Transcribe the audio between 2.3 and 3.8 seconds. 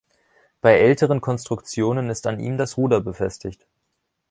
ihm das Ruder befestigt.